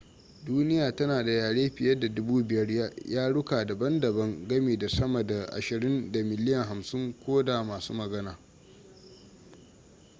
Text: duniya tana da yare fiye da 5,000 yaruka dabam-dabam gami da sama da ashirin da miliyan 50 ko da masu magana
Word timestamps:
duniya 0.45 0.95
tana 0.95 1.23
da 1.25 1.31
yare 1.31 1.69
fiye 1.69 1.97
da 1.99 2.07
5,000 2.07 2.91
yaruka 3.05 3.65
dabam-dabam 3.65 4.47
gami 4.47 4.77
da 4.77 4.89
sama 4.89 5.23
da 5.23 5.45
ashirin 5.51 6.11
da 6.11 6.23
miliyan 6.23 6.65
50 6.67 7.13
ko 7.25 7.43
da 7.43 7.63
masu 7.63 7.93
magana 7.93 8.37